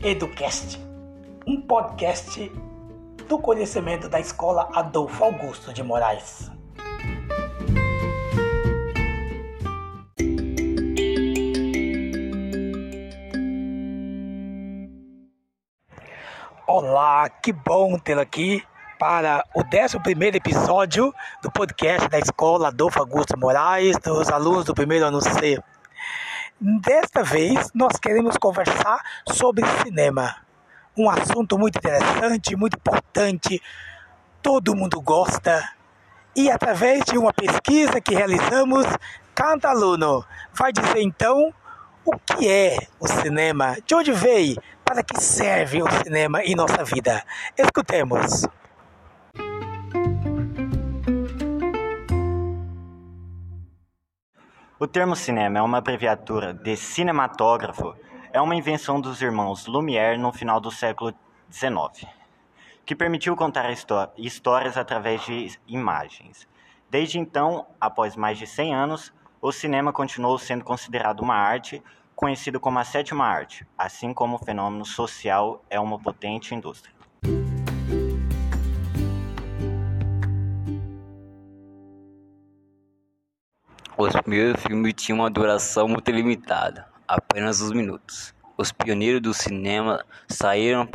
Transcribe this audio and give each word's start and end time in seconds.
Educast, 0.00 0.78
um 1.44 1.60
podcast 1.60 2.52
do 3.28 3.36
conhecimento 3.36 4.08
da 4.08 4.20
Escola 4.20 4.68
Adolfo 4.72 5.24
Augusto 5.24 5.72
de 5.72 5.82
Moraes. 5.82 6.52
Olá, 16.64 17.28
que 17.28 17.52
bom 17.52 17.98
tê-lo 17.98 18.20
aqui 18.20 18.62
para 19.00 19.44
o 19.52 19.62
11 19.62 20.36
episódio 20.36 21.12
do 21.42 21.50
podcast 21.50 22.08
da 22.08 22.20
Escola 22.20 22.68
Adolfo 22.68 23.00
Augusto 23.00 23.36
Moraes, 23.36 23.96
dos 23.98 24.28
alunos 24.28 24.64
do 24.64 24.74
primeiro 24.74 25.06
ano 25.06 25.20
C. 25.20 25.60
Desta 26.60 27.22
vez, 27.22 27.70
nós 27.72 28.00
queremos 28.00 28.36
conversar 28.36 29.00
sobre 29.28 29.64
cinema. 29.84 30.38
Um 30.96 31.08
assunto 31.08 31.56
muito 31.56 31.78
interessante, 31.78 32.56
muito 32.56 32.76
importante, 32.76 33.62
todo 34.42 34.74
mundo 34.74 35.00
gosta. 35.00 35.62
E 36.34 36.50
através 36.50 37.04
de 37.04 37.16
uma 37.16 37.32
pesquisa 37.32 38.00
que 38.00 38.12
realizamos, 38.12 38.84
cada 39.36 39.70
aluno 39.70 40.24
vai 40.52 40.72
dizer 40.72 41.00
então 41.00 41.54
o 42.04 42.18
que 42.18 42.48
é 42.48 42.76
o 42.98 43.06
cinema, 43.06 43.76
de 43.86 43.94
onde 43.94 44.10
veio, 44.10 44.60
para 44.84 45.04
que 45.04 45.20
serve 45.20 45.80
o 45.80 45.88
cinema 46.02 46.42
em 46.42 46.56
nossa 46.56 46.82
vida. 46.82 47.22
Escutemos. 47.56 48.48
O 54.80 54.86
termo 54.86 55.16
cinema 55.16 55.58
é 55.58 55.62
uma 55.62 55.78
abreviatura 55.78 56.54
de 56.54 56.76
cinematógrafo, 56.76 57.96
é 58.32 58.40
uma 58.40 58.54
invenção 58.54 59.00
dos 59.00 59.20
irmãos 59.20 59.66
Lumière 59.66 60.16
no 60.16 60.32
final 60.32 60.60
do 60.60 60.70
século 60.70 61.12
XIX, 61.50 62.06
que 62.86 62.94
permitiu 62.94 63.34
contar 63.34 63.68
histórias 64.16 64.76
através 64.76 65.20
de 65.24 65.58
imagens. 65.66 66.46
Desde 66.88 67.18
então, 67.18 67.66
após 67.80 68.14
mais 68.14 68.38
de 68.38 68.46
100 68.46 68.72
anos, 68.72 69.12
o 69.42 69.50
cinema 69.50 69.92
continuou 69.92 70.38
sendo 70.38 70.62
considerado 70.62 71.22
uma 71.22 71.34
arte, 71.34 71.82
conhecido 72.14 72.60
como 72.60 72.78
a 72.78 72.84
sétima 72.84 73.26
arte, 73.26 73.66
assim 73.76 74.14
como 74.14 74.36
o 74.36 74.44
fenômeno 74.44 74.84
social 74.84 75.60
é 75.68 75.80
uma 75.80 75.98
potente 75.98 76.54
indústria. 76.54 76.97
Os 84.00 84.12
primeiros 84.12 84.62
filmes 84.62 84.94
tinham 84.94 85.18
uma 85.18 85.28
duração 85.28 85.88
muito 85.88 86.08
limitada, 86.12 86.86
apenas 87.08 87.60
uns 87.60 87.72
minutos. 87.72 88.32
Os 88.56 88.70
pioneiros 88.70 89.20
do 89.20 89.34
cinema 89.34 90.06
saíram 90.28 90.88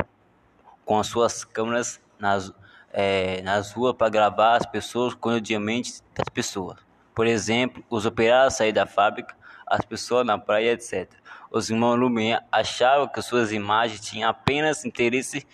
com 0.86 0.98
as 0.98 1.08
suas 1.08 1.44
câmeras 1.44 2.00
nas, 2.18 2.50
é, 2.90 3.42
nas 3.42 3.72
ruas 3.72 3.94
para 3.94 4.08
gravar 4.08 4.56
as 4.56 4.64
pessoas 4.64 5.12
cotidianamente 5.12 6.00
das 6.14 6.30
pessoas. 6.30 6.78
Por 7.14 7.26
exemplo, 7.26 7.84
os 7.90 8.06
operários 8.06 8.54
saíram 8.54 8.76
da 8.76 8.86
fábrica, 8.86 9.36
as 9.66 9.84
pessoas 9.84 10.24
na 10.24 10.38
praia, 10.38 10.72
etc. 10.72 11.12
Os 11.50 11.68
irmãos 11.68 11.96
Lumière 11.96 12.42
achavam 12.50 13.06
que 13.06 13.20
suas 13.20 13.52
imagens 13.52 14.00
tinham 14.00 14.30
apenas 14.30 14.82
interesse 14.82 15.46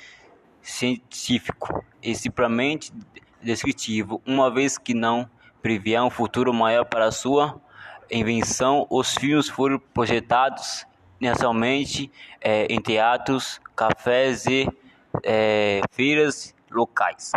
científico 0.62 1.84
e 2.00 2.14
simplesmente 2.14 2.92
descritivo, 3.42 4.22
uma 4.24 4.48
vez 4.52 4.78
que 4.78 4.94
não 4.94 5.28
previa 5.62 6.02
um 6.02 6.10
futuro 6.10 6.52
maior 6.52 6.84
para 6.84 7.10
sua 7.10 7.60
invenção, 8.10 8.86
os 8.90 9.14
filmes 9.14 9.48
foram 9.48 9.78
projetados 9.78 10.84
inicialmente 11.20 12.10
é, 12.40 12.66
em 12.66 12.80
teatros, 12.80 13.60
cafés 13.76 14.46
e 14.46 14.66
é, 15.22 15.80
feiras 15.90 16.54
locais. 16.70 17.32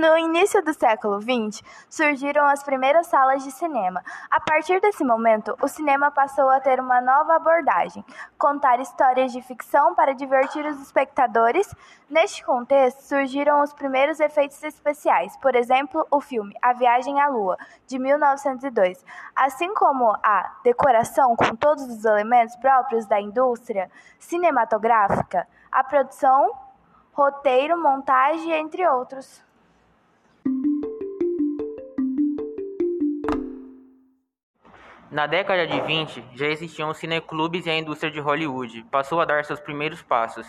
No 0.00 0.16
início 0.16 0.64
do 0.64 0.72
século 0.72 1.20
XX, 1.20 1.62
surgiram 1.86 2.46
as 2.46 2.62
primeiras 2.62 3.06
salas 3.06 3.44
de 3.44 3.50
cinema. 3.50 4.02
A 4.30 4.40
partir 4.40 4.80
desse 4.80 5.04
momento, 5.04 5.54
o 5.60 5.68
cinema 5.68 6.10
passou 6.10 6.48
a 6.48 6.58
ter 6.58 6.80
uma 6.80 7.02
nova 7.02 7.36
abordagem: 7.36 8.02
contar 8.38 8.80
histórias 8.80 9.30
de 9.30 9.42
ficção 9.42 9.94
para 9.94 10.14
divertir 10.14 10.64
os 10.64 10.80
espectadores. 10.80 11.68
Neste 12.08 12.42
contexto, 12.42 13.02
surgiram 13.02 13.60
os 13.60 13.74
primeiros 13.74 14.20
efeitos 14.20 14.62
especiais, 14.62 15.36
por 15.36 15.54
exemplo, 15.54 16.06
o 16.10 16.18
filme 16.18 16.56
A 16.62 16.72
Viagem 16.72 17.20
à 17.20 17.28
Lua, 17.28 17.58
de 17.86 17.98
1902. 17.98 19.04
Assim 19.36 19.74
como 19.74 20.16
a 20.22 20.50
decoração 20.64 21.36
com 21.36 21.54
todos 21.54 21.84
os 21.84 22.06
elementos 22.06 22.56
próprios 22.56 23.04
da 23.04 23.20
indústria 23.20 23.90
cinematográfica, 24.18 25.46
a 25.70 25.84
produção, 25.84 26.56
roteiro, 27.12 27.76
montagem, 27.76 28.52
entre 28.52 28.88
outros. 28.88 29.49
Na 35.10 35.26
década 35.26 35.66
de 35.66 35.80
20, 35.80 36.24
já 36.36 36.46
existiam 36.46 36.94
cineclubes 36.94 37.66
e 37.66 37.70
a 37.70 37.76
indústria 37.76 38.12
de 38.12 38.20
Hollywood 38.20 38.84
passou 38.92 39.20
a 39.20 39.24
dar 39.24 39.44
seus 39.44 39.58
primeiros 39.58 40.00
passos. 40.02 40.46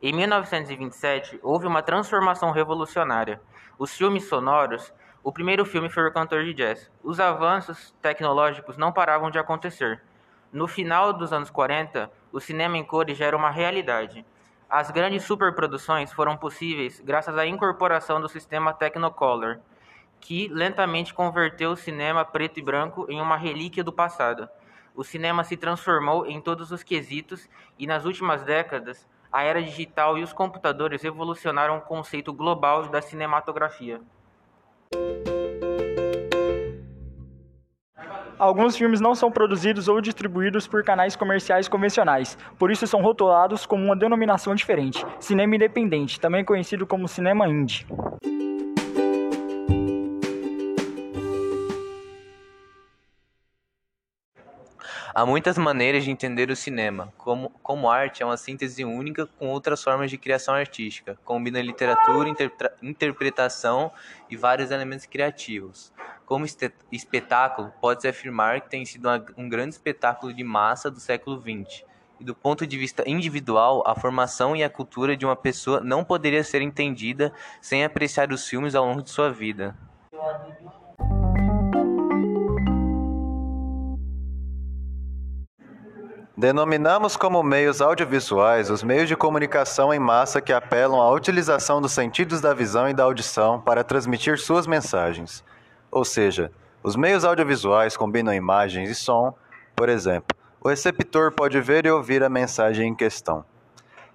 Em 0.00 0.12
1927, 0.12 1.40
houve 1.42 1.66
uma 1.66 1.82
transformação 1.82 2.52
revolucionária. 2.52 3.40
Os 3.76 3.92
filmes 3.96 4.28
sonoros, 4.28 4.92
o 5.22 5.32
primeiro 5.32 5.64
filme 5.64 5.88
foi 5.88 6.06
O 6.06 6.12
Cantor 6.12 6.44
de 6.44 6.54
Jazz. 6.54 6.92
Os 7.02 7.18
avanços 7.18 7.92
tecnológicos 8.00 8.76
não 8.76 8.92
paravam 8.92 9.30
de 9.30 9.38
acontecer. 9.38 10.00
No 10.52 10.68
final 10.68 11.12
dos 11.12 11.32
anos 11.32 11.50
40, 11.50 12.08
o 12.30 12.38
cinema 12.38 12.78
em 12.78 12.84
cores 12.84 13.18
já 13.18 13.26
era 13.26 13.36
uma 13.36 13.50
realidade. 13.50 14.24
As 14.76 14.90
grandes 14.90 15.22
superproduções 15.22 16.12
foram 16.12 16.36
possíveis 16.36 16.98
graças 16.98 17.38
à 17.38 17.46
incorporação 17.46 18.20
do 18.20 18.28
sistema 18.28 18.74
Technicolor 18.74 19.60
que 20.18 20.48
lentamente 20.48 21.14
converteu 21.14 21.70
o 21.70 21.76
cinema 21.76 22.24
preto 22.24 22.58
e 22.58 22.62
branco 22.62 23.06
em 23.08 23.20
uma 23.20 23.36
relíquia 23.36 23.84
do 23.84 23.92
passado. 23.92 24.48
O 24.92 25.04
cinema 25.04 25.44
se 25.44 25.56
transformou 25.56 26.26
em 26.26 26.40
todos 26.40 26.72
os 26.72 26.82
quesitos 26.82 27.48
e 27.78 27.86
nas 27.86 28.04
últimas 28.04 28.42
décadas, 28.42 29.08
a 29.30 29.44
era 29.44 29.62
digital 29.62 30.18
e 30.18 30.24
os 30.24 30.32
computadores 30.32 31.02
revolucionaram 31.02 31.78
o 31.78 31.82
conceito 31.82 32.32
global 32.32 32.88
da 32.88 33.00
cinematografia. 33.00 34.00
Alguns 38.38 38.76
filmes 38.76 39.00
não 39.00 39.14
são 39.14 39.30
produzidos 39.30 39.88
ou 39.88 40.00
distribuídos 40.00 40.66
por 40.66 40.82
canais 40.82 41.14
comerciais 41.14 41.68
convencionais, 41.68 42.36
por 42.58 42.70
isso 42.70 42.86
são 42.86 43.00
rotulados 43.00 43.64
como 43.66 43.84
uma 43.84 43.96
denominação 43.96 44.54
diferente: 44.54 45.04
cinema 45.20 45.54
independente, 45.56 46.20
também 46.20 46.44
conhecido 46.44 46.86
como 46.86 47.08
cinema 47.08 47.48
indie. 47.48 47.86
Há 55.16 55.24
muitas 55.24 55.56
maneiras 55.56 56.02
de 56.02 56.10
entender 56.10 56.50
o 56.50 56.56
cinema, 56.56 57.12
como, 57.16 57.48
como 57.62 57.88
arte 57.88 58.20
é 58.20 58.26
uma 58.26 58.36
síntese 58.36 58.84
única 58.84 59.26
com 59.38 59.46
outras 59.46 59.80
formas 59.80 60.10
de 60.10 60.18
criação 60.18 60.54
artística, 60.54 61.16
combina 61.24 61.62
literatura, 61.62 62.28
interpretação 62.82 63.92
e 64.28 64.36
vários 64.36 64.72
elementos 64.72 65.06
criativos. 65.06 65.92
Como 66.26 66.44
espetáculo, 66.90 67.72
pode-se 67.80 68.08
afirmar 68.08 68.62
que 68.62 68.70
tem 68.70 68.84
sido 68.84 69.06
uma, 69.06 69.24
um 69.36 69.48
grande 69.48 69.76
espetáculo 69.76 70.34
de 70.34 70.42
massa 70.42 70.90
do 70.90 70.98
século 70.98 71.40
XX. 71.40 71.84
E 72.18 72.24
do 72.24 72.34
ponto 72.34 72.66
de 72.66 72.76
vista 72.76 73.08
individual, 73.08 73.84
a 73.86 73.94
formação 73.94 74.56
e 74.56 74.64
a 74.64 74.70
cultura 74.70 75.16
de 75.16 75.24
uma 75.24 75.36
pessoa 75.36 75.78
não 75.80 76.02
poderia 76.02 76.42
ser 76.42 76.60
entendida 76.60 77.32
sem 77.62 77.84
apreciar 77.84 78.32
os 78.32 78.48
filmes 78.48 78.74
ao 78.74 78.84
longo 78.84 79.00
de 79.00 79.10
sua 79.10 79.30
vida. 79.30 79.76
Denominamos 86.36 87.16
como 87.16 87.44
meios 87.44 87.80
audiovisuais 87.80 88.68
os 88.68 88.82
meios 88.82 89.06
de 89.06 89.14
comunicação 89.14 89.94
em 89.94 90.00
massa 90.00 90.40
que 90.40 90.52
apelam 90.52 91.00
à 91.00 91.08
utilização 91.12 91.80
dos 91.80 91.92
sentidos 91.92 92.40
da 92.40 92.52
visão 92.52 92.88
e 92.88 92.94
da 92.94 93.04
audição 93.04 93.60
para 93.60 93.84
transmitir 93.84 94.36
suas 94.38 94.66
mensagens. 94.66 95.44
Ou 95.92 96.04
seja, 96.04 96.50
os 96.82 96.96
meios 96.96 97.24
audiovisuais 97.24 97.96
combinam 97.96 98.34
imagens 98.34 98.90
e 98.90 98.96
som, 98.96 99.32
por 99.76 99.88
exemplo, 99.88 100.36
o 100.60 100.68
receptor 100.68 101.30
pode 101.30 101.60
ver 101.60 101.86
e 101.86 101.90
ouvir 101.90 102.24
a 102.24 102.28
mensagem 102.28 102.88
em 102.88 102.94
questão. 102.96 103.44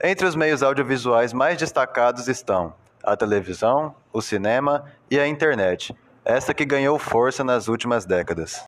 Entre 0.04 0.28
os 0.28 0.36
meios 0.36 0.62
audiovisuais 0.62 1.32
mais 1.32 1.58
destacados 1.58 2.28
estão 2.28 2.74
a 3.02 3.16
televisão, 3.16 3.96
o 4.12 4.22
cinema 4.22 4.84
e 5.10 5.18
a 5.18 5.26
internet, 5.26 5.96
esta 6.26 6.54
que 6.54 6.66
ganhou 6.66 7.00
força 7.00 7.46
nas 7.46 7.70
últimas 7.70 8.06
décadas. 8.06 8.66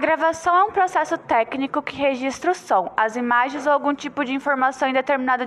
Gravação 0.00 0.56
é 0.56 0.64
um 0.64 0.72
processo 0.72 1.16
técnico 1.16 1.80
que 1.80 1.94
registra 1.94 2.50
o 2.50 2.54
som, 2.54 2.92
as 2.96 3.14
imagens 3.14 3.64
ou 3.64 3.72
algum 3.72 3.94
tipo 3.94 4.24
de 4.24 4.32
informação 4.32 4.88
em 4.88 4.92
determinado 4.92 5.46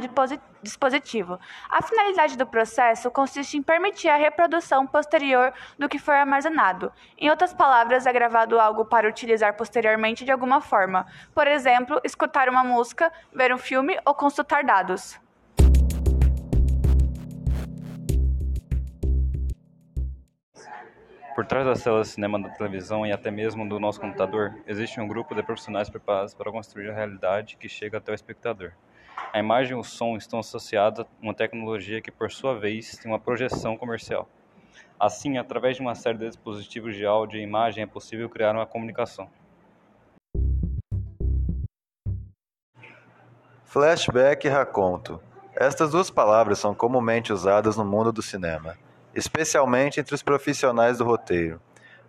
dispositivo. 0.63 1.37
A 1.69 1.81
finalidade 1.81 2.37
do 2.37 2.47
processo 2.47 3.11
consiste 3.11 3.57
em 3.57 3.61
permitir 3.61 4.07
a 4.07 4.15
reprodução 4.15 4.87
posterior 4.87 5.53
do 5.77 5.89
que 5.89 5.99
for 5.99 6.13
armazenado. 6.13 6.93
Em 7.17 7.29
outras 7.29 7.53
palavras, 7.53 8.05
é 8.05 8.13
gravado 8.13 8.57
algo 8.57 8.85
para 8.85 9.09
utilizar 9.09 9.53
posteriormente 9.55 10.23
de 10.23 10.31
alguma 10.31 10.61
forma. 10.61 11.05
Por 11.35 11.45
exemplo, 11.45 11.99
escutar 12.03 12.47
uma 12.47 12.63
música, 12.63 13.11
ver 13.33 13.53
um 13.53 13.57
filme 13.57 13.99
ou 14.05 14.13
consultar 14.13 14.63
dados. 14.63 15.19
Por 21.37 21.45
trás 21.45 21.67
das 21.67 21.83
telas 21.83 22.07
de 22.07 22.13
cinema 22.15 22.41
da 22.41 22.49
televisão 22.49 23.05
e 23.05 23.11
até 23.11 23.29
mesmo 23.29 23.69
do 23.69 23.79
nosso 23.79 24.01
computador, 24.01 24.55
existe 24.65 24.99
um 24.99 25.07
grupo 25.07 25.35
de 25.35 25.43
profissionais 25.43 25.87
preparados 25.87 26.33
para 26.33 26.51
construir 26.51 26.89
a 26.89 26.95
realidade 26.95 27.57
que 27.57 27.69
chega 27.69 27.99
até 27.99 28.11
o 28.11 28.15
espectador. 28.15 28.71
A 29.31 29.37
imagem 29.37 29.77
e 29.77 29.79
o 29.79 29.83
som 29.83 30.17
estão 30.17 30.39
associados 30.39 31.01
a 31.01 31.07
uma 31.21 31.35
tecnologia 31.35 32.01
que, 32.01 32.09
por 32.09 32.31
sua 32.31 32.57
vez, 32.57 32.97
tem 32.97 33.11
uma 33.11 33.19
projeção 33.19 33.77
comercial. 33.77 34.27
Assim, 34.99 35.37
através 35.37 35.75
de 35.75 35.83
uma 35.83 35.93
série 35.93 36.17
de 36.17 36.25
dispositivos 36.25 36.95
de 36.95 37.05
áudio 37.05 37.39
e 37.39 37.43
imagem, 37.43 37.83
é 37.83 37.87
possível 37.87 38.27
criar 38.27 38.55
uma 38.55 38.65
comunicação. 38.65 39.29
Flashback 43.63 44.47
e 44.47 44.49
raconto. 44.49 45.21
Estas 45.53 45.91
duas 45.91 46.09
palavras 46.09 46.57
são 46.57 46.73
comumente 46.73 47.31
usadas 47.31 47.77
no 47.77 47.85
mundo 47.85 48.11
do 48.11 48.23
cinema 48.23 48.75
especialmente 49.17 49.99
entre 49.99 50.13
os 50.13 50.21
profissionais 50.21 50.99
do 50.99 51.03
roteiro. 51.03 51.59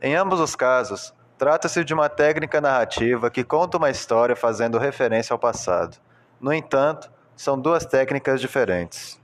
Em 0.01 0.15
ambos 0.15 0.39
os 0.41 0.55
casos, 0.55 1.15
trata-se 1.39 1.83
de 1.83 1.95
uma 1.95 2.09
técnica 2.09 2.61
narrativa 2.61 3.31
que 3.31 3.43
conta 3.43 3.79
uma 3.79 3.91
história 3.91 4.37
fazendo 4.37 4.79
referência 4.79 5.33
ao 5.33 5.39
passado. 5.39 5.97
No 6.39 6.53
entanto, 6.53 7.11
são 7.35 7.59
duas 7.59 7.87
técnicas 7.87 8.41
diferentes. 8.41 9.19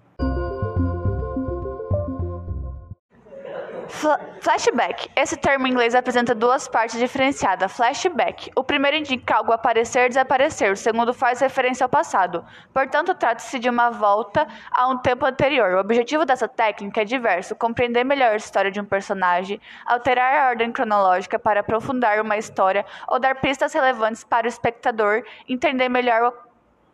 Flashback. 4.41 5.11
Esse 5.17 5.37
termo 5.37 5.67
em 5.67 5.71
inglês 5.71 5.95
apresenta 5.95 6.35
duas 6.35 6.69
partes 6.69 6.99
diferenciadas. 6.99 7.73
Flashback. 7.73 8.51
O 8.55 8.62
primeiro 8.62 8.97
indica 8.97 9.37
algo 9.37 9.53
aparecer 9.53 10.09
desaparecer, 10.09 10.73
o 10.73 10.77
segundo 10.77 11.15
faz 11.15 11.41
referência 11.41 11.85
ao 11.85 11.89
passado. 11.89 12.45
Portanto, 12.73 13.15
trata-se 13.15 13.59
de 13.59 13.69
uma 13.69 13.91
volta 13.91 14.47
a 14.71 14.89
um 14.89 14.99
tempo 14.99 15.25
anterior. 15.25 15.75
O 15.75 15.81
objetivo 15.81 16.25
dessa 16.25 16.47
técnica 16.47 17.03
é 17.03 17.05
diverso: 17.05 17.56
compreender 17.56 18.05
melhor 18.05 18.33
a 18.33 18.37
história 18.37 18.71
de 18.71 18.81
um 18.81 18.85
personagem, 18.85 19.61
alterar 19.87 20.35
a 20.35 20.49
ordem 20.51 20.71
cronológica 20.71 21.39
para 21.39 21.61
aprofundar 21.61 22.21
uma 22.21 22.37
história 22.37 22.85
ou 23.09 23.19
dar 23.19 23.37
pistas 23.37 23.73
relevantes 23.73 24.25
para 24.25 24.47
o 24.47 24.49
espectador 24.49 25.23
entender 25.49 25.89
melhor 25.89 26.33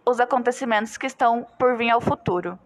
os 0.06 0.20
acontecimentos 0.20 0.96
que 0.96 1.06
estão 1.06 1.46
por 1.58 1.76
vir 1.76 1.90
ao 1.90 2.00
futuro. 2.00 2.58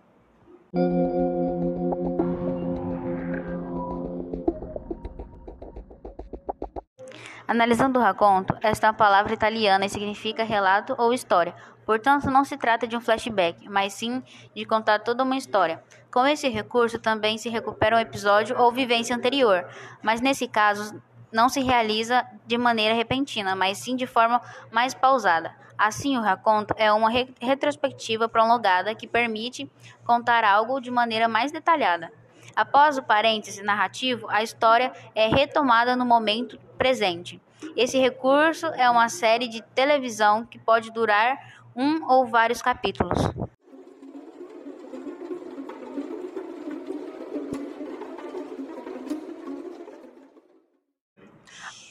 Analisando 7.46 7.98
o 7.98 8.02
raconto, 8.02 8.56
esta 8.62 8.86
é 8.86 8.90
uma 8.90 8.96
palavra 8.96 9.34
italiana 9.34 9.84
e 9.84 9.90
significa 9.90 10.42
relato 10.42 10.94
ou 10.96 11.12
história. 11.12 11.54
Portanto, 11.84 12.30
não 12.30 12.42
se 12.42 12.56
trata 12.56 12.86
de 12.86 12.96
um 12.96 13.02
flashback, 13.02 13.68
mas 13.68 13.92
sim 13.92 14.22
de 14.54 14.64
contar 14.64 15.00
toda 15.00 15.22
uma 15.22 15.36
história. 15.36 15.82
Com 16.10 16.26
esse 16.26 16.48
recurso 16.48 16.98
também 16.98 17.36
se 17.36 17.50
recupera 17.50 17.96
um 17.96 18.00
episódio 18.00 18.58
ou 18.58 18.72
vivência 18.72 19.14
anterior, 19.14 19.68
mas 20.02 20.22
nesse 20.22 20.48
caso 20.48 20.98
não 21.30 21.50
se 21.50 21.60
realiza 21.60 22.24
de 22.46 22.56
maneira 22.56 22.94
repentina, 22.94 23.54
mas 23.54 23.76
sim 23.76 23.94
de 23.94 24.06
forma 24.06 24.40
mais 24.72 24.94
pausada. 24.94 25.54
Assim, 25.76 26.16
o 26.16 26.22
raconto 26.22 26.72
é 26.78 26.90
uma 26.92 27.10
re 27.10 27.34
retrospectiva 27.40 28.26
prolongada 28.26 28.94
que 28.94 29.06
permite 29.06 29.70
contar 30.04 30.44
algo 30.44 30.80
de 30.80 30.90
maneira 30.90 31.28
mais 31.28 31.52
detalhada. 31.52 32.10
Após 32.56 32.96
o 32.96 33.02
parêntese 33.02 33.62
narrativo, 33.62 34.28
a 34.28 34.42
história 34.42 34.92
é 35.14 35.26
retomada 35.26 35.96
no 35.96 36.04
momento 36.04 36.58
presente. 36.78 37.40
Esse 37.76 37.98
recurso 37.98 38.66
é 38.66 38.88
uma 38.88 39.08
série 39.08 39.48
de 39.48 39.62
televisão 39.74 40.44
que 40.44 40.58
pode 40.58 40.92
durar 40.92 41.36
um 41.74 42.08
ou 42.08 42.26
vários 42.26 42.62
capítulos. 42.62 43.18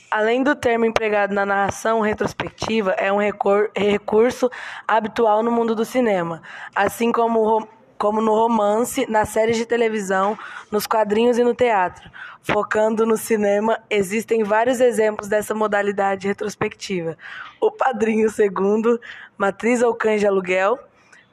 Além 0.10 0.44
do 0.44 0.56
termo 0.56 0.86
empregado 0.86 1.33
na 1.33 1.44
narração 1.44 2.00
retrospectiva, 2.00 2.92
é 2.92 3.12
um 3.12 3.18
recurso 3.18 4.50
habitual 4.88 5.42
no 5.42 5.51
mundo 5.51 5.74
do 5.74 5.83
cinema, 5.83 6.44
assim 6.75 7.12
como 7.12 7.68
como 7.97 8.21
no 8.21 8.33
romance, 8.33 9.09
nas 9.09 9.29
séries 9.29 9.57
de 9.57 9.65
televisão, 9.65 10.37
nos 10.71 10.85
quadrinhos 10.85 11.37
e 11.37 11.43
no 11.43 11.53
teatro. 11.53 12.09
Focando 12.41 13.05
no 13.05 13.15
cinema, 13.15 13.79
existem 13.89 14.43
vários 14.43 14.81
exemplos 14.81 15.27
dessa 15.27 15.55
modalidade 15.55 16.27
retrospectiva. 16.27 17.17
O 17.61 17.71
Padrinho 17.71 18.29
Segundo, 18.29 18.99
Matriz 19.37 19.81
ou 19.81 19.95
Cães 19.95 20.19
de 20.19 20.27
Aluguel, 20.27 20.77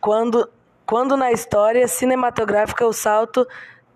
quando, 0.00 0.48
quando 0.86 1.16
na 1.16 1.32
história 1.32 1.88
cinematográfica 1.88 2.86
o 2.86 2.92
salto 2.92 3.46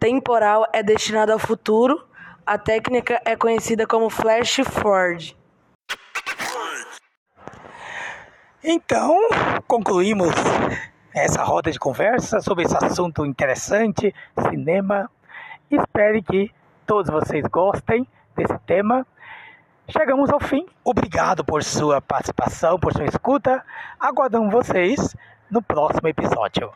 temporal 0.00 0.66
é 0.72 0.82
destinado 0.82 1.32
ao 1.32 1.38
futuro, 1.38 2.05
a 2.44 2.58
técnica 2.58 3.20
é 3.25 3.37
conhecida 3.37 3.87
como 3.87 4.11
flash 4.11 4.61
forward. 4.70 5.37
Então, 8.62 9.19
concluímos 9.66 10.34
essa 11.14 11.44
roda 11.44 11.70
de 11.70 11.78
conversa 11.78 12.40
sobre 12.40 12.64
esse 12.64 12.76
assunto 12.76 13.25
interessante, 13.25 14.12
cinema. 14.50 15.08
Espero 15.70 16.20
que 16.25 16.52
todos 16.84 17.08
vocês 17.08 17.46
gostem 17.46 18.06
desse 18.37 18.58
tema. 18.66 19.06
Chegamos 19.88 20.28
ao 20.28 20.40
fim. 20.40 20.66
Obrigado 20.84 21.44
por 21.44 21.62
sua 21.62 22.00
participação, 22.00 22.81
por 22.81 22.93
sua 22.93 23.05
escuta. 23.05 23.64
Aguardamos 24.00 24.52
vocês 24.52 25.14
no 25.49 25.62
próximo 25.62 26.08
episódio. 26.08 26.72